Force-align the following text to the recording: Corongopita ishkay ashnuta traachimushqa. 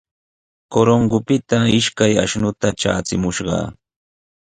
Corongopita 0.71 1.59
ishkay 1.79 2.13
ashnuta 2.23 2.67
traachimushqa. 2.79 3.59